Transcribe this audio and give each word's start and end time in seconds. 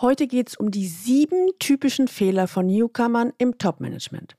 Heute 0.00 0.26
geht 0.26 0.48
es 0.48 0.56
um 0.56 0.70
die 0.70 0.86
sieben 0.86 1.50
typischen 1.58 2.08
Fehler 2.08 2.48
von 2.48 2.66
Newcomern 2.66 3.34
im 3.36 3.58
Top-Management. 3.58 4.34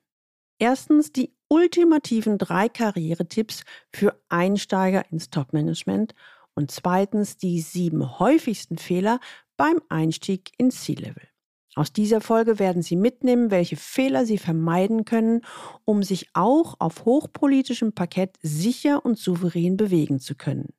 Erstens 0.57 1.11
die 1.11 1.35
ultimativen 1.49 2.39
drei 2.39 2.67
Karrieretipps 2.67 3.63
für 3.93 4.19
Einsteiger 4.27 5.11
ins 5.11 5.29
Top-Management 5.29 6.16
und 6.55 6.71
zweitens 6.71 7.37
die 7.37 7.61
sieben 7.61 8.18
häufigsten 8.18 8.79
Fehler 8.79 9.20
beim 9.55 9.79
Einstieg 9.89 10.52
ins 10.57 10.84
C-Level. 10.84 11.27
Aus 11.75 11.93
dieser 11.93 12.21
Folge 12.21 12.57
werden 12.57 12.82
Sie 12.82 12.96
mitnehmen, 12.96 13.52
welche 13.52 13.78
Fehler 13.78 14.25
Sie 14.25 14.39
vermeiden 14.39 15.05
können, 15.05 15.41
um 15.86 16.02
sich 16.02 16.30
auch 16.34 16.75
auf 16.80 17.05
hochpolitischem 17.05 17.93
Parkett 17.93 18.36
sicher 18.41 19.05
und 19.05 19.20
souverän 19.20 19.78
bewegen 19.78 20.20
zu 20.20 20.34
können. 20.34 20.73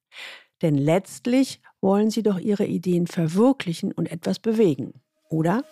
Denn 0.60 0.74
letztlich 0.74 1.60
wollen 1.82 2.10
Sie 2.10 2.22
doch 2.22 2.38
Ihre 2.38 2.64
Ideen 2.64 3.06
verwirklichen 3.06 3.92
und 3.92 4.10
etwas 4.10 4.38
bewegen, 4.38 4.94
oder? 5.28 5.64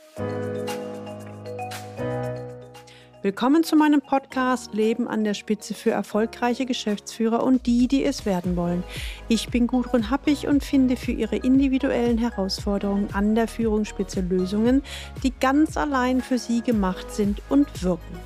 Willkommen 3.23 3.63
zu 3.64 3.77
meinem 3.77 4.01
Podcast 4.01 4.75
Leben 4.75 5.07
an 5.07 5.25
der 5.25 5.35
Spitze 5.35 5.75
für 5.75 5.91
erfolgreiche 5.91 6.67
Geschäftsführer 6.67 7.45
und 7.45 7.67
die, 7.67 7.87
die 7.87 8.03
es 8.03 8.27
werden 8.27 8.57
wollen. 8.57 8.82
Ich 9.29 9.51
bin 9.51 9.67
Gudrun 9.67 10.11
Happig 10.11 10.49
und 10.49 10.65
finde 10.65 10.96
für 10.96 11.13
Ihre 11.13 11.37
individuellen 11.37 12.18
Herausforderungen 12.18 13.09
an 13.13 13.35
der 13.35 13.46
Führungsspitze 13.46 14.23
Lösungen, 14.23 14.82
die 15.23 15.32
ganz 15.39 15.77
allein 15.77 16.23
für 16.23 16.39
Sie 16.39 16.63
gemacht 16.63 17.11
sind 17.13 17.40
und 17.51 17.82
wirken. 17.82 18.18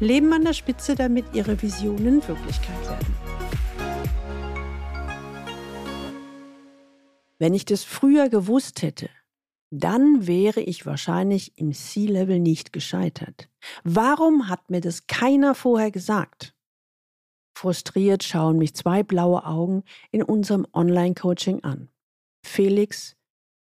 Leben 0.00 0.32
an 0.32 0.44
der 0.44 0.54
Spitze, 0.54 0.96
damit 0.96 1.26
Ihre 1.34 1.60
Visionen 1.60 2.26
Wirklichkeit 2.26 2.88
werden. 2.88 3.21
Wenn 7.42 7.54
ich 7.54 7.64
das 7.64 7.82
früher 7.82 8.28
gewusst 8.28 8.82
hätte, 8.82 9.10
dann 9.72 10.28
wäre 10.28 10.60
ich 10.60 10.86
wahrscheinlich 10.86 11.58
im 11.58 11.72
C-Level 11.72 12.38
nicht 12.38 12.72
gescheitert. 12.72 13.50
Warum 13.82 14.48
hat 14.48 14.70
mir 14.70 14.80
das 14.80 15.08
keiner 15.08 15.56
vorher 15.56 15.90
gesagt? 15.90 16.54
Frustriert 17.58 18.22
schauen 18.22 18.58
mich 18.58 18.76
zwei 18.76 19.02
blaue 19.02 19.44
Augen 19.44 19.82
in 20.12 20.22
unserem 20.22 20.68
Online-Coaching 20.72 21.64
an. 21.64 21.88
Felix, 22.46 23.16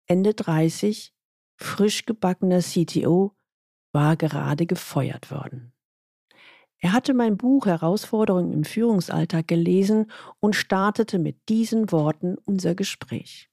Ende 0.06 0.32
30, 0.32 1.12
frisch 1.60 2.06
gebackener 2.06 2.60
CTO, 2.60 3.36
war 3.92 4.16
gerade 4.16 4.64
gefeuert 4.64 5.30
worden. 5.30 5.75
Er 6.78 6.94
hatte 6.94 7.12
mein 7.12 7.36
Buch 7.36 7.66
Herausforderungen 7.66 8.55
im 8.55 8.64
Führungsalltag 8.64 9.47
gelesen 9.47 10.10
und 10.41 10.56
startete 10.56 11.19
mit 11.19 11.50
diesen 11.50 11.92
Worten 11.92 12.38
unser 12.47 12.75
Gespräch. 12.75 13.50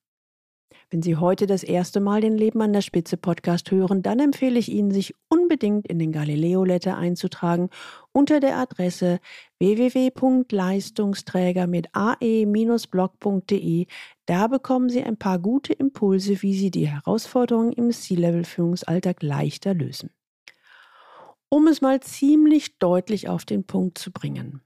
Wenn 0.91 1.02
Sie 1.02 1.16
heute 1.16 1.47
das 1.47 1.64
erste 1.64 2.00
Mal 2.00 2.22
den 2.22 2.38
Leben 2.38 2.61
an 2.61 2.72
der 2.72 2.81
Spitze 2.81 3.17
Podcast 3.17 3.72
hören, 3.72 4.03
dann 4.03 4.19
empfehle 4.19 4.59
ich 4.59 4.72
Ihnen, 4.72 4.91
sich 4.91 5.16
unbedingt 5.30 5.88
in 5.88 5.97
den 5.97 6.11
Galileo 6.11 6.64
Letter 6.64 6.95
einzutragen 6.95 7.72
unter 8.11 8.39
der 8.39 8.58
Adresse 8.58 9.19
www.leistungsträger 9.59 11.66
mit 11.66 11.88
ae-blog.de. 11.94 13.88
Da 14.28 14.47
bekommen 14.47 14.89
Sie 14.89 15.03
ein 15.03 15.17
paar 15.17 15.39
gute 15.39 15.73
Impulse, 15.73 16.44
wie 16.44 16.53
Sie 16.53 16.69
die 16.69 16.88
Herausforderungen 16.88 17.73
im 17.73 17.91
C-Level-Führungsalltag 17.91 19.23
leichter 19.23 19.73
lösen. 19.73 20.11
Um 21.50 21.66
es 21.67 21.81
mal 21.81 22.00
ziemlich 22.02 22.78
deutlich 22.78 23.28
auf 23.28 23.45
den 23.45 23.63
Punkt 23.63 23.97
zu 23.97 24.11
bringen. 24.11 24.61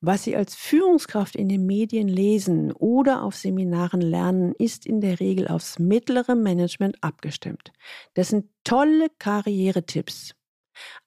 Was 0.00 0.24
Sie 0.24 0.36
als 0.36 0.54
Führungskraft 0.54 1.36
in 1.36 1.48
den 1.48 1.66
Medien 1.66 2.08
lesen 2.08 2.72
oder 2.72 3.22
auf 3.22 3.36
Seminaren 3.36 4.00
lernen, 4.00 4.54
ist 4.58 4.86
in 4.86 5.00
der 5.00 5.20
Regel 5.20 5.48
aufs 5.48 5.78
mittlere 5.78 6.34
Management 6.34 6.96
abgestimmt. 7.02 7.72
Das 8.14 8.28
sind 8.28 8.46
tolle 8.64 9.08
Karrieretipps, 9.18 10.34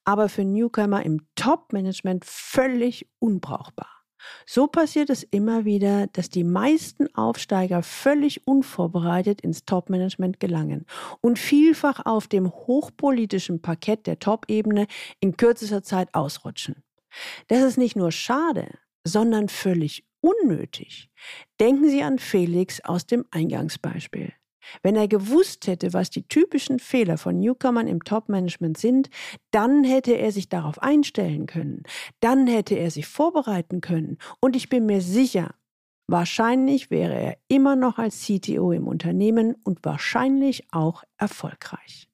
aber 0.04 0.30
für 0.30 0.44
Newcomer 0.44 1.04
im 1.06 1.26
Top-Management 1.36 2.26
völlig 2.26 3.08
unbrauchbar. 3.20 4.02
So 4.46 4.68
passiert 4.68 5.10
es 5.10 5.24
immer 5.24 5.66
wieder, 5.66 6.08
dass 6.08 6.30
die 6.30 6.44
meisten 6.44 7.14
Aufsteiger 7.16 7.84
völlig 7.84 8.48
unvorbereitet 8.48 9.42
ins 9.42 9.66
Top-Management 9.66 10.40
gelangen 10.40 10.86
und 11.22 11.40
vielfach 11.40 12.06
auf 12.06 12.28
dem 12.28 12.52
hochpolitischen 12.52 13.62
Parkett 13.62 14.08
der 14.08 14.20
Top-Ebene 14.20 14.88
in 15.20 15.38
kürzester 15.38 15.84
Zeit 15.84 16.14
ausrutschen. 16.14 16.84
Das 17.48 17.62
ist 17.64 17.78
nicht 17.78 17.96
nur 17.96 18.12
schade, 18.12 18.68
sondern 19.04 19.50
völlig 19.50 20.06
unnötig. 20.22 21.10
Denken 21.60 21.90
Sie 21.90 22.04
an 22.04 22.20
Felix 22.20 22.82
aus 22.82 23.06
dem 23.06 23.26
Eingangsbeispiel. 23.32 24.34
Wenn 24.84 24.96
er 24.96 25.08
gewusst 25.08 25.68
hätte, 25.68 25.94
was 25.94 26.10
die 26.10 26.28
typischen 26.28 26.80
Fehler 26.80 27.18
von 27.18 27.40
Newcomern 27.40 27.88
im 27.88 28.04
Top-Management 28.04 28.78
sind, 28.78 29.10
dann 29.50 29.84
hätte 29.84 30.14
er 30.14 30.32
sich 30.32 30.50
darauf 30.50 30.82
einstellen 30.82 31.48
können, 31.48 31.84
dann 32.20 32.48
hätte 32.48 32.76
er 32.76 32.92
sich 32.92 33.08
vorbereiten 33.08 33.82
können 33.82 34.18
und 34.40 34.56
ich 34.56 34.70
bin 34.70 34.86
mir 34.86 35.02
sicher, 35.02 35.56
wahrscheinlich 36.08 36.92
wäre 36.92 37.16
er 37.16 37.38
immer 37.48 37.76
noch 37.76 37.98
als 37.98 38.26
CTO 38.26 38.72
im 38.72 38.88
Unternehmen 38.88 39.56
und 39.64 39.84
wahrscheinlich 39.84 40.72
auch 40.72 41.04
erfolgreich. 41.18 42.11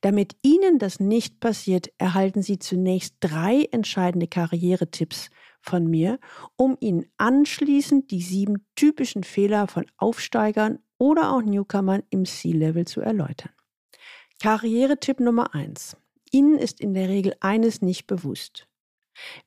Damit 0.00 0.36
Ihnen 0.42 0.78
das 0.78 1.00
nicht 1.00 1.40
passiert, 1.40 1.90
erhalten 1.98 2.42
Sie 2.42 2.58
zunächst 2.58 3.16
drei 3.20 3.68
entscheidende 3.70 4.28
Karrieretipps 4.28 5.30
von 5.60 5.86
mir, 5.86 6.18
um 6.56 6.76
Ihnen 6.80 7.06
anschließend 7.16 8.10
die 8.10 8.22
sieben 8.22 8.66
typischen 8.76 9.24
Fehler 9.24 9.66
von 9.66 9.86
Aufsteigern 9.96 10.78
oder 10.98 11.32
auch 11.32 11.42
Newcomern 11.42 12.02
im 12.10 12.24
C-Level 12.24 12.86
zu 12.86 13.00
erläutern. 13.00 13.52
Karrieretipp 14.40 15.20
Nummer 15.20 15.54
eins: 15.54 15.96
Ihnen 16.30 16.58
ist 16.58 16.80
in 16.80 16.94
der 16.94 17.08
Regel 17.08 17.34
eines 17.40 17.82
nicht 17.82 18.06
bewusst. 18.06 18.68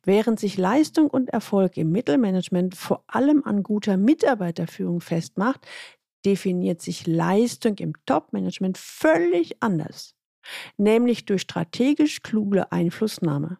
Während 0.03 0.39
sich 0.39 0.57
Leistung 0.57 1.09
und 1.09 1.29
Erfolg 1.29 1.77
im 1.77 1.91
Mittelmanagement 1.91 2.75
vor 2.75 3.05
allem 3.07 3.43
an 3.45 3.63
guter 3.63 3.95
Mitarbeiterführung 3.95 4.99
festmacht, 4.99 5.65
definiert 6.25 6.81
sich 6.81 7.07
Leistung 7.07 7.77
im 7.77 7.93
Top-Management 8.05 8.77
völlig 8.77 9.61
anders, 9.61 10.15
nämlich 10.77 11.25
durch 11.25 11.41
strategisch 11.41 12.21
kluge 12.21 12.71
Einflussnahme. 12.71 13.59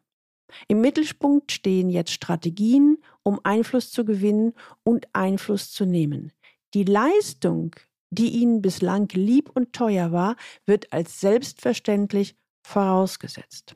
Im 0.67 0.81
Mittelpunkt 0.81 1.51
stehen 1.51 1.89
jetzt 1.89 2.11
Strategien, 2.11 2.97
um 3.23 3.39
Einfluss 3.43 3.91
zu 3.91 4.05
gewinnen 4.05 4.53
und 4.83 5.07
Einfluss 5.13 5.71
zu 5.71 5.85
nehmen. 5.85 6.31
Die 6.73 6.83
Leistung, 6.83 7.75
die 8.09 8.29
ihnen 8.29 8.61
bislang 8.61 9.07
lieb 9.13 9.49
und 9.53 9.73
teuer 9.73 10.11
war, 10.11 10.35
wird 10.65 10.91
als 10.91 11.19
selbstverständlich 11.21 12.35
vorausgesetzt. 12.65 13.75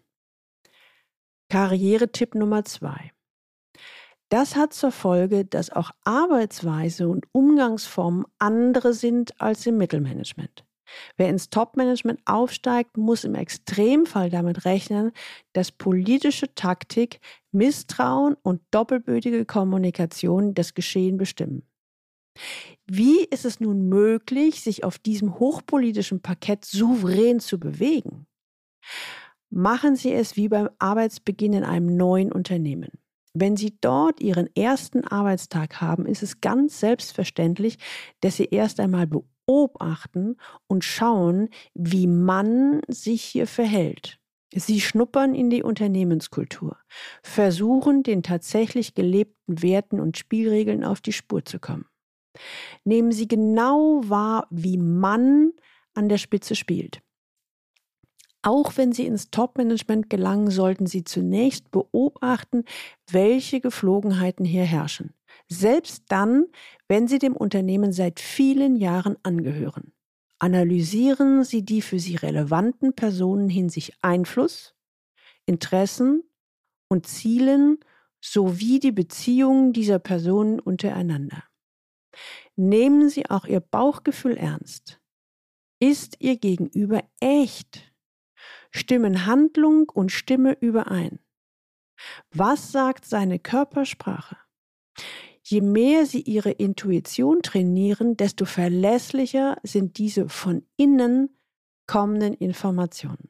Karrieretipp 1.50 2.36
Nummer 2.36 2.66
zwei. 2.66 3.15
Das 4.30 4.56
hat 4.56 4.74
zur 4.74 4.92
Folge, 4.92 5.46
dass 5.46 5.70
auch 5.70 5.92
Arbeitsweise 6.04 7.08
und 7.08 7.26
Umgangsformen 7.32 8.26
andere 8.40 8.94
sind 8.94 9.40
als 9.40 9.66
im 9.66 9.78
Mittelmanagement. 9.78 10.66
Wer 11.18 11.30
ins 11.30 11.50
Topmanagement 11.50 12.22
aufsteigt, 12.26 12.98
muss 12.98 13.24
im 13.24 13.36
Extremfall 13.36 14.30
damit 14.30 14.66
rechnen, 14.66 15.12
dass 15.54 15.72
politische 15.72 16.54
Taktik, 16.54 17.20
Misstrauen 17.52 18.36
und 18.42 18.62
doppelbödige 18.72 19.46
Kommunikation 19.46 20.54
das 20.54 20.74
Geschehen 20.74 21.18
bestimmen. 21.18 21.64
Wie 22.86 23.24
ist 23.26 23.46
es 23.46 23.60
nun 23.60 23.88
möglich, 23.88 24.62
sich 24.62 24.84
auf 24.84 25.00
diesem 25.00 25.40
hochpolitischen 25.40 26.22
Parkett 26.22 26.66
souverän 26.66 27.40
zu 27.40 27.60
bewegen? 27.60 28.28
Machen 29.50 29.96
Sie 29.96 30.14
es 30.14 30.36
wie 30.36 30.50
beim 30.50 30.70
Arbeitsbeginn 30.80 31.54
in 31.54 31.64
einem 31.64 31.96
neuen 31.96 32.32
Unternehmen. 32.32 32.92
Wenn 33.38 33.58
Sie 33.58 33.78
dort 33.82 34.22
Ihren 34.22 34.48
ersten 34.56 35.04
Arbeitstag 35.04 35.82
haben, 35.82 36.06
ist 36.06 36.24
es 36.24 36.40
ganz 36.40 36.80
selbstverständlich, 36.80 37.78
dass 38.22 38.38
Sie 38.38 38.46
erst 38.46 38.80
einmal 38.80 39.08
beobachten 39.08 40.38
und 40.68 40.86
schauen, 40.86 41.50
wie 41.74 42.08
man 42.08 42.80
sich 42.88 43.22
hier 43.22 43.46
verhält. 43.46 44.20
Sie 44.54 44.80
schnuppern 44.80 45.36
in 45.36 45.50
die 45.50 45.64
Unternehmenskultur, 45.64 46.78
versuchen 47.24 48.04
den 48.04 48.24
tatsächlich 48.24 48.96
gelebten 48.96 49.62
Werten 49.62 50.00
und 50.00 50.18
Spielregeln 50.18 50.86
auf 50.86 51.02
die 51.02 51.12
Spur 51.12 51.44
zu 51.44 51.60
kommen. 51.60 51.86
Nehmen 52.86 53.12
Sie 53.12 53.28
genau 53.28 54.02
wahr, 54.06 54.48
wie 54.50 54.78
man 54.78 55.52
an 55.94 56.08
der 56.08 56.20
Spitze 56.20 56.56
spielt. 56.56 57.02
Auch 58.46 58.78
wenn 58.78 58.94
Sie 58.94 59.08
ins 59.08 59.32
Top-Management 59.32 60.08
gelangen, 60.08 60.52
sollten 60.52 60.86
Sie 60.86 61.04
zunächst 61.04 61.72
beobachten, 61.72 62.64
welche 63.10 63.60
Geflogenheiten 63.60 64.46
hier 64.46 64.66
herrschen. 64.66 65.16
Selbst 65.48 66.04
dann, 66.10 66.46
wenn 66.88 67.08
Sie 67.08 67.18
dem 67.18 67.36
Unternehmen 67.36 67.92
seit 67.92 68.20
vielen 68.20 68.76
Jahren 68.76 69.18
angehören. 69.24 69.94
Analysieren 70.38 71.44
Sie 71.44 71.66
die 71.66 71.82
für 71.82 71.98
Sie 71.98 72.18
relevanten 72.18 72.94
Personen 72.94 73.50
hinsichtlich 73.50 73.98
Einfluss, 74.04 74.76
Interessen 75.48 76.22
und 76.88 77.08
Zielen 77.08 77.80
sowie 78.24 78.78
die 78.80 78.92
Beziehungen 78.92 79.74
dieser 79.74 79.98
Personen 79.98 80.60
untereinander. 80.60 81.44
Nehmen 82.56 83.10
Sie 83.10 83.28
auch 83.28 83.46
Ihr 83.46 83.60
Bauchgefühl 83.60 84.38
ernst. 84.38 85.02
Ist 85.80 86.18
Ihr 86.20 86.38
Gegenüber 86.38 87.02
echt? 87.20 87.95
Stimmen 88.76 89.26
Handlung 89.26 89.90
und 89.90 90.12
Stimme 90.12 90.58
überein? 90.60 91.20
Was 92.34 92.74
sagt 92.74 93.06
seine 93.06 93.40
Körpersprache? 93.40 94.36
Je 95.44 95.62
mehr 95.62 96.06
Sie 96.06 96.22
Ihre 96.22 96.52
Intuition 96.52 97.42
trainieren, 97.42 98.18
desto 98.18 98.44
verlässlicher 98.44 99.58
sind 99.64 99.98
diese 99.98 100.28
von 100.28 100.68
innen 100.76 101.40
kommenden 101.88 102.34
Informationen. 102.34 103.30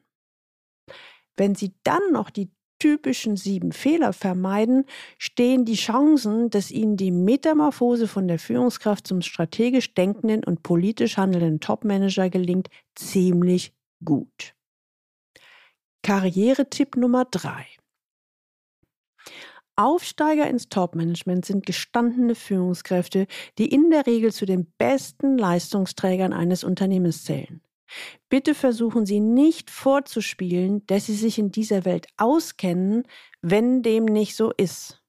Wenn 1.36 1.54
Sie 1.54 1.74
dann 1.84 2.10
noch 2.10 2.30
die 2.30 2.50
typischen 2.80 3.36
sieben 3.36 3.70
Fehler 3.70 4.12
vermeiden, 4.12 4.84
stehen 5.16 5.64
die 5.64 5.76
Chancen, 5.76 6.50
dass 6.50 6.72
Ihnen 6.72 6.96
die 6.96 7.12
Metamorphose 7.12 8.08
von 8.08 8.26
der 8.26 8.40
Führungskraft 8.40 9.06
zum 9.06 9.22
strategisch 9.22 9.94
denkenden 9.94 10.42
und 10.42 10.64
politisch 10.64 11.16
handelnden 11.16 11.60
Topmanager 11.60 12.30
gelingt, 12.30 12.68
ziemlich 12.96 13.72
gut. 14.04 14.55
Karrieretipp 16.06 16.94
Nummer 16.94 17.24
drei. 17.24 17.66
Aufsteiger 19.74 20.48
ins 20.48 20.68
Topmanagement 20.68 21.44
sind 21.44 21.66
gestandene 21.66 22.36
Führungskräfte, 22.36 23.26
die 23.58 23.66
in 23.66 23.90
der 23.90 24.06
Regel 24.06 24.32
zu 24.32 24.46
den 24.46 24.72
besten 24.78 25.36
Leistungsträgern 25.36 26.32
eines 26.32 26.62
Unternehmens 26.62 27.24
zählen. 27.24 27.60
Bitte 28.28 28.54
versuchen 28.54 29.04
Sie 29.04 29.18
nicht 29.18 29.68
vorzuspielen, 29.68 30.86
dass 30.86 31.06
Sie 31.06 31.16
sich 31.16 31.40
in 31.40 31.50
dieser 31.50 31.84
Welt 31.84 32.06
auskennen, 32.16 33.02
wenn 33.42 33.82
dem 33.82 34.04
nicht 34.04 34.36
so 34.36 34.52
ist. 34.52 35.02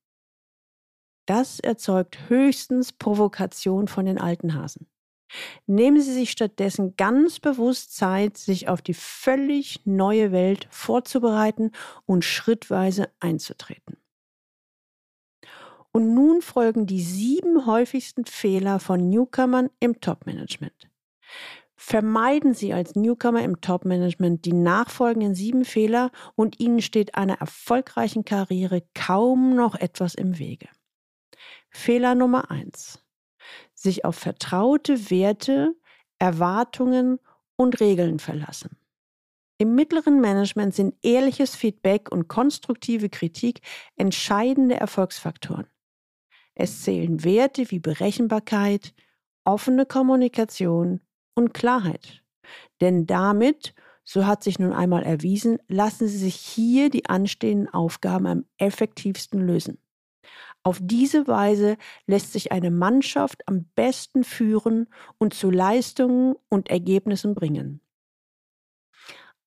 Das 1.27 1.59
erzeugt 1.59 2.27
höchstens 2.27 2.91
Provokation 2.91 3.87
von 3.87 4.07
den 4.07 4.17
alten 4.17 4.55
Hasen. 4.55 4.87
Nehmen 5.65 6.01
Sie 6.01 6.13
sich 6.13 6.31
stattdessen 6.31 6.95
ganz 6.95 7.39
bewusst 7.39 7.95
Zeit, 7.95 8.37
sich 8.37 8.69
auf 8.69 8.81
die 8.81 8.93
völlig 8.93 9.81
neue 9.85 10.31
Welt 10.31 10.67
vorzubereiten 10.69 11.71
und 12.05 12.23
schrittweise 12.23 13.09
einzutreten. 13.19 13.97
Und 15.91 16.13
nun 16.13 16.41
folgen 16.41 16.85
die 16.85 17.01
sieben 17.01 17.65
häufigsten 17.65 18.25
Fehler 18.25 18.79
von 18.79 19.09
Newcomern 19.09 19.69
im 19.79 19.99
Topmanagement. 19.99 20.89
Vermeiden 21.79 22.55
Sie 22.55 22.73
als 22.73 22.95
Newcomer 22.95 23.43
im 23.43 23.61
Top-Management 23.61 24.45
die 24.45 24.53
nachfolgenden 24.53 25.35
sieben 25.35 25.63
Fehler 25.63 26.11
und 26.35 26.59
Ihnen 26.59 26.81
steht 26.81 27.13
einer 27.13 27.39
erfolgreichen 27.39 28.25
Karriere 28.25 28.83
kaum 28.95 29.55
noch 29.55 29.75
etwas 29.75 30.15
im 30.15 30.39
Wege. 30.39 30.67
Fehler 31.69 32.15
Nummer 32.15 32.49
eins: 32.49 32.99
Sich 33.79 34.05
auf 34.05 34.15
vertraute 34.15 35.11
Werte, 35.11 35.75
Erwartungen 36.19 37.19
und 37.55 37.79
Regeln 37.79 38.17
verlassen. 38.19 38.77
Im 39.59 39.75
mittleren 39.75 40.19
Management 40.19 40.75
sind 40.75 40.95
ehrliches 41.03 41.55
Feedback 41.55 42.11
und 42.11 42.27
konstruktive 42.27 43.09
Kritik 43.09 43.61
entscheidende 43.95 44.75
Erfolgsfaktoren. 44.75 45.67
Es 46.53 46.81
zählen 46.81 47.23
Werte 47.23 47.69
wie 47.69 47.79
Berechenbarkeit, 47.79 48.93
offene 49.45 49.85
Kommunikation 49.85 51.01
und 51.35 51.53
Klarheit. 51.53 52.23
Denn 52.81 53.05
damit, 53.05 53.75
so 54.03 54.25
hat 54.25 54.43
sich 54.43 54.57
nun 54.57 54.73
einmal 54.73 55.03
erwiesen, 55.03 55.59
lassen 55.67 56.07
Sie 56.07 56.17
sich 56.17 56.35
hier 56.35 56.89
die 56.89 57.05
anstehenden 57.05 57.71
Aufgaben 57.71 58.25
am 58.25 58.45
effektivsten 58.57 59.39
lösen. 59.39 59.79
Auf 60.67 60.79
diese 60.81 61.27
Weise 61.27 61.77
lässt 62.07 62.33
sich 62.33 62.51
eine 62.51 62.71
Mannschaft 62.71 63.47
am 63.47 63.69
besten 63.75 64.25
führen 64.25 64.87
und 65.17 65.33
zu 65.33 65.49
Leistungen 65.49 66.35
und 66.49 66.69
Ergebnissen 66.69 67.35
bringen. 67.35 67.79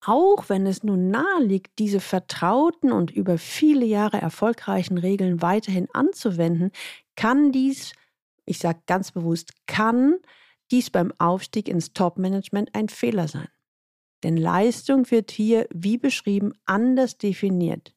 Auch 0.01 0.49
wenn 0.49 0.67
es 0.67 0.83
nun 0.83 1.11
nahe 1.11 1.43
liegt, 1.43 1.79
diese 1.79 2.01
vertrauten 2.01 2.91
und 2.91 3.11
über 3.11 3.37
viele 3.37 3.85
Jahre 3.85 4.17
erfolgreichen 4.17 4.97
Regeln 4.97 5.43
weiterhin 5.43 5.89
anzuwenden, 5.93 6.71
kann 7.17 7.53
dies, 7.53 7.93
ich 8.47 8.59
sage 8.59 8.81
ganz 8.87 9.13
bewusst, 9.13 9.53
kann 9.67 10.17
dies 10.71 10.89
beim 10.89 11.13
Aufstieg 11.19 11.69
ins 11.69 11.93
Top-Management 11.93 12.75
ein 12.75 12.89
Fehler 12.89 13.29
sein. 13.29 13.49
Denn 14.23 14.39
Leistung 14.39 15.11
wird 15.11 15.31
hier, 15.33 15.69
wie 15.71 15.99
beschrieben, 15.99 16.55
anders 16.65 17.19
definiert. 17.19 17.95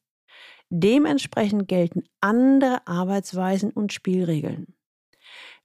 Dementsprechend 0.70 1.68
gelten 1.68 2.04
andere 2.20 2.86
Arbeitsweisen 2.86 3.70
und 3.70 3.92
Spielregeln. 3.92 4.74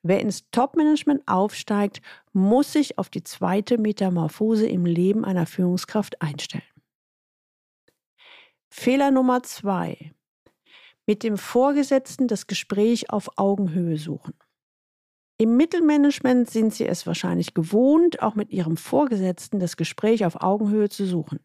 Wer 0.02 0.22
ins 0.22 0.50
Top-Management 0.52 1.28
aufsteigt, 1.28 2.02
muss 2.32 2.74
sich 2.74 2.98
auf 2.98 3.10
die 3.10 3.24
zweite 3.24 3.78
Metamorphose 3.78 4.68
im 4.68 4.86
Leben 4.86 5.26
einer 5.26 5.46
Führungskraft 5.46 6.22
einstellen. 6.22 6.64
Fehler 8.70 9.12
Nummer 9.12 9.44
zwei. 9.44 10.14
Mit 11.06 11.24
dem 11.24 11.38
Vorgesetzten 11.38 12.28
das 12.28 12.48
Gespräch 12.48 13.10
auf 13.10 13.38
Augenhöhe 13.38 13.98
suchen. 13.98 14.36
Im 15.38 15.58
Mittelmanagement 15.58 16.50
sind 16.50 16.74
Sie 16.74 16.86
es 16.86 17.08
wahrscheinlich 17.08 17.54
gewohnt, 17.54 18.22
auch 18.22 18.36
mit 18.36 18.52
Ihrem 18.52 18.78
Vorgesetzten 18.78 19.60
das 19.60 19.76
Gespräch 19.76 20.26
auf 20.26 20.42
Augenhöhe 20.42 20.90
zu 20.90 21.06
suchen. 21.06 21.40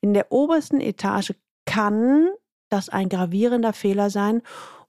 In 0.00 0.14
der 0.14 0.32
obersten 0.32 0.80
Etage 0.80 1.34
kann 1.64 2.28
das 2.74 2.88
ein 2.88 3.08
gravierender 3.08 3.72
Fehler 3.72 4.10
sein 4.10 4.42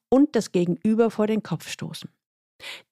und 0.10 0.36
das 0.36 0.52
Gegenüber 0.52 1.12
vor 1.12 1.28
den 1.28 1.44
Kopf 1.44 1.70
stoßen. 1.70 2.10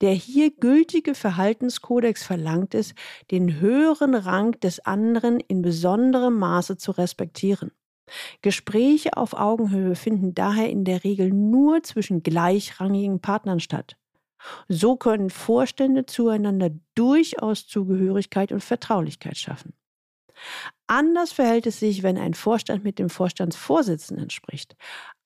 Der 0.02 0.14
hier 0.14 0.52
gültige 0.52 1.16
Verhaltenskodex 1.16 2.24
verlangt 2.24 2.76
es, 2.76 2.94
den 3.32 3.60
höheren 3.60 4.14
Rang 4.14 4.52
des 4.60 4.80
anderen 4.82 5.40
in 5.40 5.64
besonderem 5.64 6.38
Maße 6.38 6.78
zu 6.78 6.92
respektieren. 6.92 7.72
Gespräche 8.44 9.18
auf 9.18 9.34
Augenhöhe 9.34 9.96
finden 9.96 10.36
daher 10.36 10.70
in 10.70 10.84
der 10.84 11.04
Regel 11.04 11.32
nur 11.32 11.82
zwischen 11.82 12.22
gleichrangigen 12.22 13.20
Partnern 13.20 13.62
statt. 13.62 13.96
So 14.68 14.98
können 14.98 15.32
Vorstände 15.32 16.06
zueinander 16.06 16.70
durchaus 16.94 17.66
Zugehörigkeit 17.66 18.52
und 18.52 18.62
Vertraulichkeit 18.62 19.38
schaffen. 19.38 19.74
Anders 20.94 21.32
verhält 21.32 21.66
es 21.66 21.80
sich, 21.80 22.04
wenn 22.04 22.20
ein 22.20 22.36
Vorstand 22.36 22.84
mit 22.84 23.00
dem 23.00 23.10
Vorstandsvorsitzenden 23.10 24.30
spricht. 24.30 24.76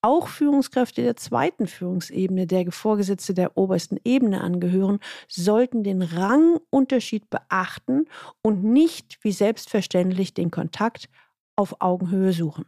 Auch 0.02 0.30
Führungskräfte 0.30 1.04
der 1.04 1.18
zweiten 1.18 1.68
Führungsebene, 1.68 2.48
der 2.48 2.72
Vorgesetzte 2.72 3.34
der 3.34 3.58
obersten 3.58 3.98
Ebene 4.06 4.40
angehören, 4.40 5.00
sollten 5.28 5.84
den 5.84 6.02
Rangunterschied 6.02 7.30
beachten 7.30 8.06
und 8.42 8.64
nicht 8.64 9.22
wie 9.25 9.34
selbstverständlich 9.34 10.34
den 10.34 10.52
Kontakt 10.52 11.10
auf 11.58 11.81
Augenhöhe 11.81 12.31
suchen. 12.31 12.64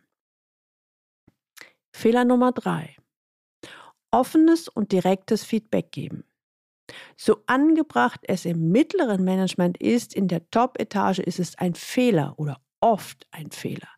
Fehler 1.96 2.26
Nummer 2.26 2.52
drei. 2.52 2.98
Offenes 4.12 4.68
und 4.68 4.92
direktes 4.92 5.46
Feedback 5.46 5.94
geben. 5.94 6.26
So 7.16 7.44
angebracht 7.46 8.20
es 8.24 8.44
im 8.44 8.74
mittleren 8.74 9.24
Management 9.24 9.78
ist, 9.78 10.14
in 10.14 10.28
der 10.28 10.50
Top-Etage 10.50 11.20
ist 11.20 11.40
es 11.40 11.58
ein 11.58 11.76
Fehler 11.76 12.34
oder 12.36 12.60
oft 12.82 13.28
ein 13.32 13.52
Fehler. 13.52 13.90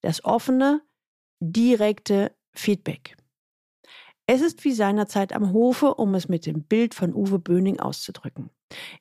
Das 0.00 0.24
offene, 0.24 0.82
direkte 1.40 2.36
Feedback. 2.52 3.16
Es 4.26 4.42
ist 4.42 4.64
wie 4.64 4.72
seinerzeit 4.72 5.32
am 5.32 5.52
Hofe, 5.52 5.94
um 5.94 6.14
es 6.14 6.28
mit 6.28 6.44
dem 6.44 6.62
Bild 6.64 6.94
von 6.94 7.14
Uwe 7.14 7.38
Böning 7.38 7.80
auszudrücken. 7.80 8.50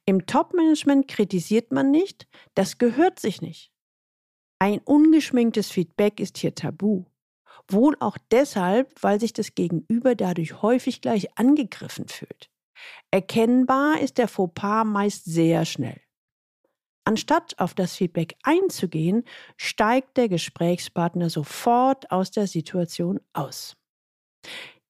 Im 0.06 0.26
Top-Management 0.26 1.10
kritisiert 1.10 1.72
man 1.72 1.92
nicht, 1.92 2.28
das 2.56 2.78
gehört 2.78 3.20
sich 3.20 3.42
nicht. 3.42 3.72
Ein 4.60 4.80
ungeschminktes 4.80 5.70
Feedback 5.70 6.20
ist 6.20 6.38
hier 6.38 6.56
tabu. 6.56 7.06
Wohl 7.68 7.98
auch 8.00 8.18
deshalb, 8.32 8.92
weil 9.04 9.20
sich 9.20 9.34
das 9.34 9.54
Gegenüber 9.54 10.16
dadurch 10.16 10.62
häufig 10.62 11.02
gleich 11.02 11.38
angegriffen 11.38 12.08
fühlt. 12.08 12.50
Erkennbar 13.12 14.00
ist 14.00 14.18
der 14.18 14.28
Fauxpas 14.28 14.86
meist 14.86 15.26
sehr 15.26 15.66
schnell. 15.66 16.00
Anstatt 17.08 17.58
auf 17.58 17.74
das 17.74 17.96
Feedback 17.96 18.36
einzugehen, 18.44 19.24
steigt 19.56 20.18
der 20.18 20.28
Gesprächspartner 20.28 21.30
sofort 21.30 22.12
aus 22.12 22.32
der 22.32 22.48
Situation 22.48 23.22
aus. 23.32 23.78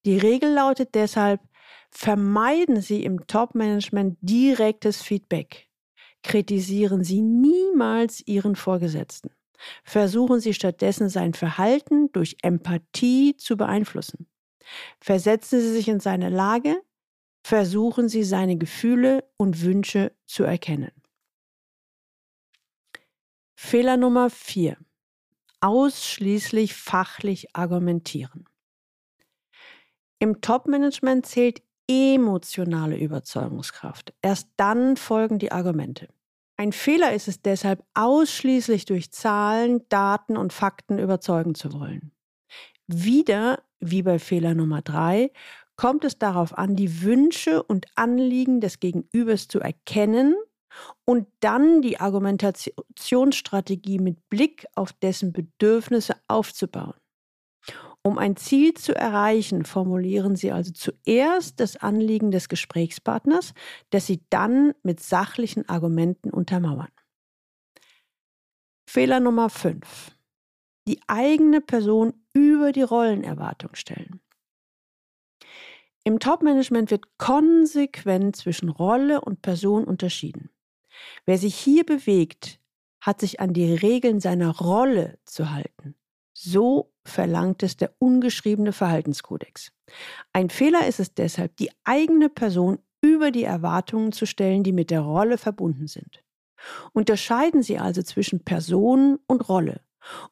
Die 0.04 0.18
Regel 0.18 0.52
lautet 0.52 0.96
deshalb, 0.96 1.40
vermeiden 1.92 2.80
Sie 2.80 3.04
im 3.04 3.24
Top-Management 3.28 4.18
direktes 4.20 5.00
Feedback. 5.00 5.68
Kritisieren 6.24 7.04
Sie 7.04 7.22
niemals 7.22 8.26
Ihren 8.26 8.56
Vorgesetzten. 8.56 9.30
Versuchen 9.84 10.40
Sie 10.40 10.54
stattdessen 10.54 11.08
sein 11.08 11.34
Verhalten 11.34 12.10
durch 12.10 12.36
Empathie 12.42 13.36
zu 13.36 13.56
beeinflussen. 13.56 14.26
Versetzen 15.00 15.60
Sie 15.60 15.70
sich 15.70 15.86
in 15.86 16.00
seine 16.00 16.30
Lage, 16.30 16.82
versuchen 17.44 18.08
Sie 18.08 18.24
seine 18.24 18.56
Gefühle 18.56 19.22
und 19.36 19.62
Wünsche 19.62 20.10
zu 20.26 20.42
erkennen. 20.42 20.90
Fehler 23.60 23.96
Nummer 23.96 24.30
4. 24.30 24.76
Ausschließlich 25.60 26.74
fachlich 26.74 27.56
argumentieren. 27.56 28.44
Im 30.20 30.40
Top-Management 30.40 31.26
zählt 31.26 31.60
emotionale 31.88 32.96
Überzeugungskraft. 32.96 34.14
Erst 34.22 34.48
dann 34.56 34.96
folgen 34.96 35.40
die 35.40 35.50
Argumente. 35.50 36.08
Ein 36.56 36.70
Fehler 36.70 37.12
ist 37.12 37.26
es 37.26 37.42
deshalb, 37.42 37.82
ausschließlich 37.94 38.84
durch 38.84 39.10
Zahlen, 39.10 39.84
Daten 39.88 40.36
und 40.36 40.52
Fakten 40.52 41.00
überzeugen 41.00 41.56
zu 41.56 41.72
wollen. 41.72 42.12
Wieder, 42.86 43.64
wie 43.80 44.04
bei 44.04 44.20
Fehler 44.20 44.54
Nummer 44.54 44.82
drei, 44.82 45.32
kommt 45.74 46.04
es 46.04 46.16
darauf 46.16 46.56
an, 46.56 46.76
die 46.76 47.02
Wünsche 47.02 47.64
und 47.64 47.86
Anliegen 47.96 48.60
des 48.60 48.78
Gegenübers 48.78 49.48
zu 49.48 49.58
erkennen 49.58 50.36
und 51.04 51.26
dann 51.40 51.82
die 51.82 52.00
Argumentationsstrategie 52.00 53.98
mit 53.98 54.28
Blick 54.28 54.66
auf 54.74 54.92
dessen 54.92 55.32
Bedürfnisse 55.32 56.16
aufzubauen. 56.28 56.94
Um 58.02 58.16
ein 58.16 58.36
Ziel 58.36 58.74
zu 58.74 58.94
erreichen, 58.94 59.64
formulieren 59.64 60.36
Sie 60.36 60.52
also 60.52 60.72
zuerst 60.72 61.60
das 61.60 61.76
Anliegen 61.76 62.30
des 62.30 62.48
Gesprächspartners, 62.48 63.54
das 63.90 64.06
Sie 64.06 64.22
dann 64.30 64.72
mit 64.82 65.00
sachlichen 65.00 65.68
Argumenten 65.68 66.30
untermauern. 66.30 66.88
Fehler 68.88 69.20
Nummer 69.20 69.50
5. 69.50 70.16
Die 70.86 71.00
eigene 71.06 71.60
Person 71.60 72.14
über 72.32 72.72
die 72.72 72.82
Rollenerwartung 72.82 73.74
stellen. 73.74 74.20
Im 76.04 76.20
Top-Management 76.20 76.90
wird 76.90 77.18
konsequent 77.18 78.36
zwischen 78.36 78.70
Rolle 78.70 79.20
und 79.20 79.42
Person 79.42 79.84
unterschieden. 79.84 80.47
Wer 81.26 81.38
sich 81.38 81.54
hier 81.54 81.84
bewegt, 81.84 82.60
hat 83.00 83.20
sich 83.20 83.40
an 83.40 83.52
die 83.52 83.74
Regeln 83.74 84.20
seiner 84.20 84.56
Rolle 84.56 85.18
zu 85.24 85.50
halten. 85.50 85.94
So 86.32 86.92
verlangt 87.04 87.62
es 87.62 87.76
der 87.76 87.92
ungeschriebene 87.98 88.72
Verhaltenskodex. 88.72 89.72
Ein 90.32 90.50
Fehler 90.50 90.86
ist 90.86 91.00
es 91.00 91.14
deshalb, 91.14 91.56
die 91.56 91.70
eigene 91.84 92.28
Person 92.28 92.78
über 93.00 93.30
die 93.30 93.44
Erwartungen 93.44 94.12
zu 94.12 94.26
stellen, 94.26 94.62
die 94.62 94.72
mit 94.72 94.90
der 94.90 95.00
Rolle 95.00 95.38
verbunden 95.38 95.86
sind. 95.86 96.22
Unterscheiden 96.92 97.62
Sie 97.62 97.78
also 97.78 98.02
zwischen 98.02 98.44
Person 98.44 99.18
und 99.26 99.48
Rolle 99.48 99.80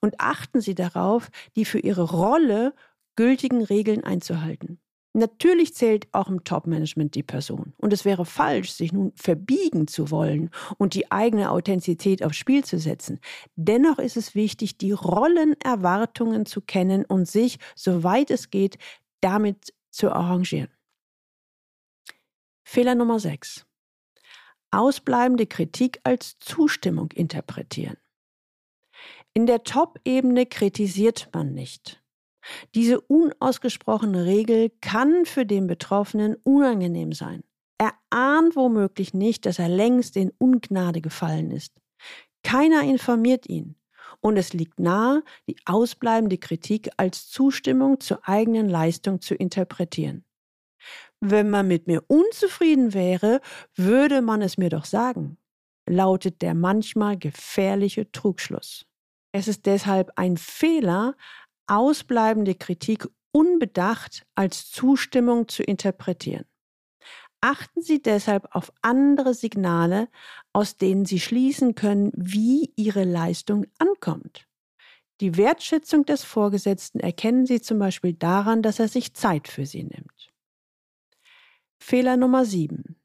und 0.00 0.20
achten 0.20 0.60
Sie 0.60 0.74
darauf, 0.74 1.30
die 1.54 1.64
für 1.64 1.78
Ihre 1.78 2.02
Rolle 2.02 2.74
gültigen 3.16 3.62
Regeln 3.62 4.04
einzuhalten. 4.04 4.80
Natürlich 5.16 5.74
zählt 5.74 6.12
auch 6.12 6.28
im 6.28 6.44
Top-Management 6.44 7.14
die 7.14 7.22
Person. 7.22 7.72
Und 7.78 7.94
es 7.94 8.04
wäre 8.04 8.26
falsch, 8.26 8.72
sich 8.72 8.92
nun 8.92 9.12
verbiegen 9.16 9.88
zu 9.88 10.10
wollen 10.10 10.50
und 10.76 10.92
die 10.92 11.10
eigene 11.10 11.50
Authentizität 11.50 12.22
aufs 12.22 12.36
Spiel 12.36 12.62
zu 12.66 12.78
setzen. 12.78 13.20
Dennoch 13.54 13.98
ist 13.98 14.18
es 14.18 14.34
wichtig, 14.34 14.76
die 14.76 14.92
Rollenerwartungen 14.92 16.44
zu 16.44 16.60
kennen 16.60 17.06
und 17.06 17.26
sich, 17.26 17.58
soweit 17.74 18.30
es 18.30 18.50
geht, 18.50 18.76
damit 19.22 19.72
zu 19.90 20.12
arrangieren. 20.12 20.68
Fehler 22.62 22.94
Nummer 22.94 23.18
6. 23.18 23.64
Ausbleibende 24.70 25.46
Kritik 25.46 25.98
als 26.04 26.38
Zustimmung 26.40 27.10
interpretieren. 27.12 27.96
In 29.32 29.46
der 29.46 29.64
Top-Ebene 29.64 30.44
kritisiert 30.44 31.30
man 31.32 31.54
nicht. 31.54 32.02
Diese 32.74 33.00
unausgesprochene 33.00 34.24
Regel 34.24 34.70
kann 34.80 35.26
für 35.26 35.46
den 35.46 35.66
Betroffenen 35.66 36.36
unangenehm 36.42 37.12
sein. 37.12 37.42
Er 37.78 37.92
ahnt 38.10 38.56
womöglich 38.56 39.12
nicht, 39.14 39.46
dass 39.46 39.58
er 39.58 39.68
längst 39.68 40.16
in 40.16 40.32
Ungnade 40.38 41.00
gefallen 41.00 41.50
ist. 41.50 41.72
Keiner 42.42 42.82
informiert 42.82 43.48
ihn. 43.48 43.76
Und 44.20 44.36
es 44.36 44.52
liegt 44.52 44.80
nahe, 44.80 45.22
die 45.48 45.56
ausbleibende 45.66 46.38
Kritik 46.38 46.88
als 46.96 47.28
Zustimmung 47.28 48.00
zur 48.00 48.26
eigenen 48.26 48.68
Leistung 48.68 49.20
zu 49.20 49.34
interpretieren. 49.34 50.24
Wenn 51.20 51.50
man 51.50 51.66
mit 51.68 51.86
mir 51.86 52.04
unzufrieden 52.06 52.94
wäre, 52.94 53.40
würde 53.74 54.22
man 54.22 54.42
es 54.42 54.58
mir 54.58 54.70
doch 54.70 54.84
sagen, 54.84 55.38
lautet 55.88 56.42
der 56.42 56.54
manchmal 56.54 57.16
gefährliche 57.16 58.10
Trugschluss. 58.12 58.86
Es 59.32 59.48
ist 59.48 59.66
deshalb 59.66 60.12
ein 60.16 60.36
Fehler, 60.36 61.14
ausbleibende 61.66 62.54
Kritik 62.54 63.08
unbedacht 63.32 64.26
als 64.34 64.70
Zustimmung 64.70 65.48
zu 65.48 65.62
interpretieren. 65.62 66.46
Achten 67.40 67.82
Sie 67.82 68.00
deshalb 68.00 68.54
auf 68.54 68.72
andere 68.82 69.34
Signale, 69.34 70.08
aus 70.52 70.78
denen 70.78 71.04
Sie 71.04 71.20
schließen 71.20 71.74
können, 71.74 72.10
wie 72.16 72.72
Ihre 72.76 73.04
Leistung 73.04 73.66
ankommt. 73.78 74.48
Die 75.20 75.36
Wertschätzung 75.36 76.04
des 76.04 76.24
Vorgesetzten 76.24 77.00
erkennen 77.00 77.46
Sie 77.46 77.60
zum 77.60 77.78
Beispiel 77.78 78.14
daran, 78.14 78.62
dass 78.62 78.78
er 78.78 78.88
sich 78.88 79.14
Zeit 79.14 79.48
für 79.48 79.66
Sie 79.66 79.84
nimmt. 79.84 80.32
Fehler 81.78 82.16
Nummer 82.16 82.44
7. 82.44 82.96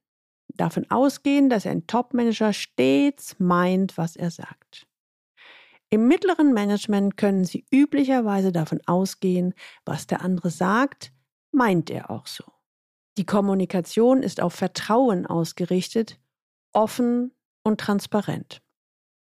Davon 0.55 0.89
ausgehen, 0.89 1.49
dass 1.49 1.65
ein 1.65 1.87
Topmanager 1.87 2.53
stets 2.53 3.35
meint, 3.39 3.97
was 3.97 4.15
er 4.15 4.31
sagt. 4.31 4.87
Im 5.93 6.07
mittleren 6.07 6.53
Management 6.53 7.17
können 7.17 7.43
Sie 7.43 7.65
üblicherweise 7.69 8.53
davon 8.53 8.79
ausgehen, 8.85 9.53
was 9.83 10.07
der 10.07 10.21
andere 10.21 10.49
sagt, 10.49 11.11
meint 11.51 11.89
er 11.89 12.09
auch 12.09 12.27
so. 12.27 12.45
Die 13.17 13.25
Kommunikation 13.25 14.23
ist 14.23 14.41
auf 14.41 14.53
Vertrauen 14.53 15.25
ausgerichtet, 15.25 16.17
offen 16.71 17.33
und 17.63 17.81
transparent. 17.81 18.61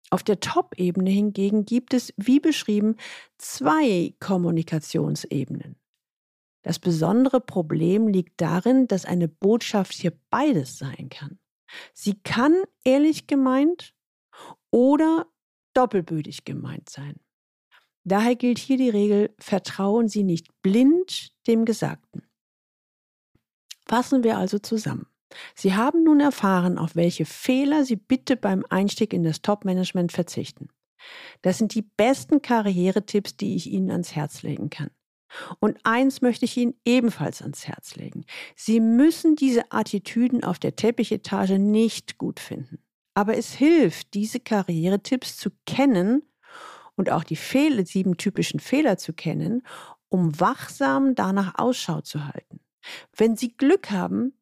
Auf 0.09 0.23
der 0.23 0.40
Top-Ebene 0.40 1.11
hingegen 1.11 1.66
gibt 1.66 1.92
es, 1.92 2.14
wie 2.16 2.40
beschrieben, 2.40 2.97
zwei 3.37 4.14
Kommunikationsebenen. 4.21 5.76
Das 6.62 6.78
besondere 6.78 7.42
Problem 7.42 8.09
liegt 8.09 8.40
darin, 8.40 8.87
dass 8.87 9.04
eine 9.04 9.28
Botschaft 9.28 9.92
hier 9.92 10.18
beides 10.30 10.78
sein 10.78 11.11
kann. 11.11 11.38
Sie 11.92 12.14
kann 12.23 12.54
ehrlich 12.85 13.26
gemeint 13.26 13.94
oder 14.71 15.26
doppelbödig 15.75 16.45
gemeint 16.45 16.88
sein. 16.88 17.21
Daher 18.04 18.37
gilt 18.37 18.59
hier 18.59 18.76
die 18.76 18.90
Regel, 18.90 19.35
vertrauen 19.38 20.09
Sie 20.09 20.25
nicht 20.25 20.49
blind 20.62 21.33
dem 21.47 21.64
Gesagten. 21.64 22.23
Fassen 23.87 24.25
wir 24.25 24.37
also 24.38 24.59
zusammen. 24.59 25.07
Sie 25.54 25.75
haben 25.75 26.04
nun 26.04 26.21
erfahren, 26.21 26.78
auf 26.78 26.97
welche 26.97 27.25
Fehler 27.25 27.85
Sie 27.85 27.97
bitte 27.97 28.37
beim 28.37 28.64
Einstieg 28.69 29.12
in 29.12 29.25
das 29.25 29.43
Top-Management 29.43 30.12
verzichten. 30.12 30.69
Das 31.43 31.59
sind 31.59 31.75
die 31.75 31.83
besten 31.83 32.40
Karrieretipps, 32.40 33.37
die 33.37 33.57
ich 33.57 33.71
Ihnen 33.71 33.90
ans 33.90 34.14
Herz 34.14 34.43
legen 34.43 34.71
kann. 34.71 34.90
Und 35.59 35.78
eins 35.83 36.21
möchte 36.21 36.45
ich 36.45 36.57
Ihnen 36.57 36.75
ebenfalls 36.85 37.43
ans 37.43 37.66
Herz 37.66 37.97
legen. 37.97 38.25
Sie 38.54 38.81
müssen 38.81 39.35
diese 39.35 39.73
Attitüden 39.73 40.45
auf 40.45 40.59
der 40.59 40.76
Teppichetage 40.76 41.59
nicht 41.59 42.19
gut 42.19 42.38
finden. 42.38 42.83
Aber 43.14 43.37
es 43.37 43.52
hilft, 43.52 44.14
diese 44.14 44.40
Karrieretipps 44.40 45.37
zu 45.37 45.50
kennen 45.66 46.23
und 46.97 47.11
auch 47.11 47.25
die 47.25 47.37
Fehl 47.37 47.87
sieben 47.87 48.16
typischen 48.16 48.61
Fehler 48.61 48.99
zu 48.99 49.12
kennen, 49.12 49.62
um 50.09 50.38
wachsam 50.38 51.14
danach 51.14 51.59
Ausschau 51.59 52.00
zu 52.00 52.26
halten. 52.26 52.61
Wenn 53.16 53.37
Sie 53.37 53.56
Glück 53.56 53.90
haben, 53.90 54.35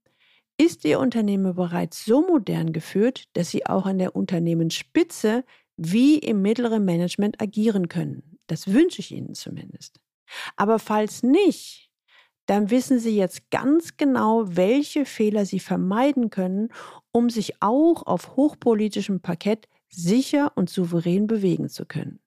ist 0.58 0.84
Ihr 0.84 1.00
Unternehmen 1.00 1.54
bereits 1.54 2.04
so 2.04 2.26
modern 2.26 2.72
geführt, 2.72 3.24
dass 3.34 3.50
Sie 3.50 3.66
auch 3.66 3.86
an 3.86 3.98
der 3.98 4.14
Unternehmensspitze 4.14 5.44
wie 5.76 6.18
im 6.18 6.42
mittleren 6.42 6.84
Management 6.84 7.40
agieren 7.40 7.88
können. 7.88 8.38
Das 8.46 8.68
wünsche 8.68 9.00
ich 9.00 9.12
Ihnen 9.12 9.34
zumindest. 9.34 10.00
Aber 10.56 10.78
falls 10.78 11.22
nicht, 11.22 11.90
dann 12.46 12.70
wissen 12.70 12.98
Sie 12.98 13.16
jetzt 13.16 13.50
ganz 13.50 13.96
genau, 13.96 14.44
welche 14.56 15.04
Fehler 15.04 15.46
Sie 15.46 15.60
vermeiden 15.60 16.30
können, 16.30 16.68
um 17.12 17.30
sich 17.30 17.60
auch 17.60 18.06
auf 18.06 18.36
hochpolitischem 18.36 19.20
Parkett 19.20 19.68
sicher 19.88 20.52
und 20.56 20.70
souverän 20.70 21.26
bewegen 21.26 21.68
zu 21.68 21.86
können. 21.86 22.20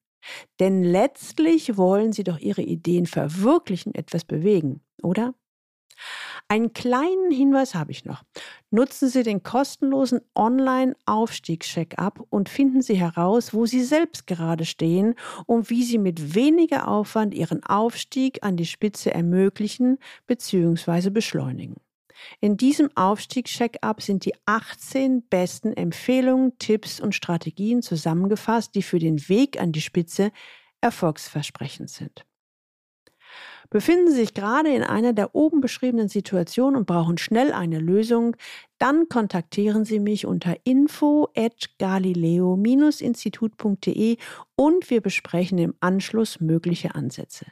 Denn 0.60 0.82
letztlich 0.82 1.76
wollen 1.76 2.12
Sie 2.12 2.24
doch 2.24 2.38
Ihre 2.38 2.62
Ideen 2.62 3.06
verwirklichen, 3.06 3.94
etwas 3.94 4.24
bewegen, 4.24 4.80
oder? 5.02 5.34
Einen 6.48 6.72
kleinen 6.72 7.30
Hinweis 7.30 7.74
habe 7.74 7.90
ich 7.90 8.04
noch. 8.04 8.22
Nutzen 8.70 9.08
Sie 9.08 9.22
den 9.22 9.42
kostenlosen 9.42 10.20
Online-Aufstiegscheck-up 10.34 12.24
und 12.30 12.48
finden 12.48 12.82
Sie 12.82 12.96
heraus, 12.96 13.52
wo 13.52 13.66
Sie 13.66 13.82
selbst 13.82 14.26
gerade 14.26 14.64
stehen 14.64 15.14
und 15.46 15.70
wie 15.70 15.82
Sie 15.82 15.98
mit 15.98 16.34
weniger 16.34 16.88
Aufwand 16.88 17.34
Ihren 17.34 17.64
Aufstieg 17.64 18.44
an 18.44 18.56
die 18.56 18.66
Spitze 18.66 19.12
ermöglichen 19.12 19.98
bzw. 20.26 21.10
beschleunigen. 21.10 21.76
In 22.40 22.56
diesem 22.56 22.90
Aufstiegscheck-up 22.96 24.02
sind 24.02 24.24
die 24.24 24.34
18 24.46 25.22
besten 25.28 25.72
Empfehlungen, 25.72 26.58
Tipps 26.58 27.00
und 27.00 27.14
Strategien 27.14 27.82
zusammengefasst, 27.82 28.74
die 28.74 28.82
für 28.82 28.98
den 28.98 29.28
Weg 29.28 29.60
an 29.60 29.72
die 29.72 29.80
Spitze 29.80 30.32
erfolgsversprechend 30.80 31.90
sind. 31.90 32.26
Befinden 33.70 34.10
Sie 34.10 34.16
sich 34.16 34.34
gerade 34.34 34.74
in 34.74 34.82
einer 34.84 35.12
der 35.12 35.34
oben 35.34 35.60
beschriebenen 35.60 36.08
Situationen 36.08 36.76
und 36.76 36.86
brauchen 36.86 37.18
schnell 37.18 37.52
eine 37.52 37.80
Lösung, 37.80 38.36
dann 38.78 39.08
kontaktieren 39.08 39.84
Sie 39.84 39.98
mich 39.98 40.24
unter 40.26 40.54
info 40.64 41.26
at 41.36 41.70
galileo-institut.de 41.78 44.18
und 44.54 44.90
wir 44.90 45.00
besprechen 45.00 45.58
im 45.58 45.74
Anschluss 45.80 46.38
mögliche 46.40 46.94
Ansätze. 46.94 47.46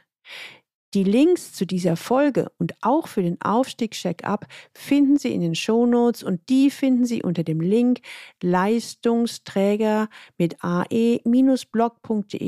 Die 0.95 1.03
Links 1.03 1.51
zu 1.51 1.67
dieser 1.67 1.97
Folge 1.97 2.49
und 2.57 2.73
auch 2.79 3.09
für 3.09 3.21
den 3.21 3.41
Aufstieg-Check-up 3.41 4.47
finden 4.73 5.17
Sie 5.17 5.33
in 5.33 5.41
den 5.41 5.53
Shownotes 5.53 6.23
und 6.23 6.47
die 6.47 6.71
finden 6.71 7.03
Sie 7.03 7.21
unter 7.21 7.43
dem 7.43 7.59
Link 7.59 7.99
Leistungsträger 8.41 10.07
mit 10.37 10.55
ae-blog.de 10.63 11.27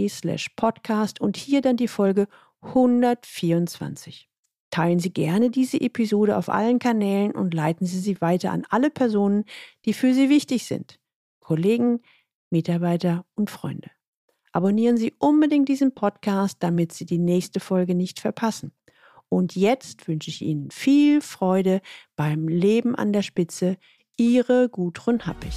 slash 0.08 0.48
podcast 0.56 1.20
und 1.20 1.36
hier 1.36 1.60
dann 1.60 1.76
die 1.76 1.90
Folge 1.90 2.30
124. 2.62 4.30
Teilen 4.72 5.00
Sie 5.00 5.12
gerne 5.12 5.50
diese 5.50 5.82
Episode 5.82 6.38
auf 6.38 6.48
allen 6.48 6.80
Kanälen 6.80 7.34
und 7.34 7.54
leiten 7.54 7.86
Sie 7.86 8.00
sie 8.00 8.22
weiter 8.22 8.52
an 8.54 8.64
alle 8.70 8.90
Personen, 8.90 9.44
die 9.84 9.92
für 9.92 10.14
Sie 10.14 10.30
wichtig 10.30 10.64
sind. 10.64 11.02
Kollegen, 11.42 12.00
Mitarbeiter 12.50 13.26
und 13.36 13.50
Freunde. 13.50 13.90
Abonnieren 14.58 14.98
Sie 14.98 15.14
unbedingt 15.20 15.70
diesen 15.70 15.94
Podcast, 15.94 16.58
damit 16.62 16.92
Sie 16.92 17.06
die 17.06 17.20
nächste 17.20 17.60
Folge 17.60 17.94
nicht 17.94 18.20
verpassen. 18.20 18.72
Und 19.30 19.56
jetzt 19.56 20.08
wünsche 20.08 20.32
ich 20.32 20.42
Ihnen 20.42 20.72
viel 20.72 21.22
Freude 21.22 21.80
beim 22.16 22.48
Leben 22.48 22.96
an 22.96 23.14
der 23.14 23.22
Spitze. 23.22 23.78
Ihre 24.18 24.68
Gudrun 24.68 25.28
Happig. 25.28 25.54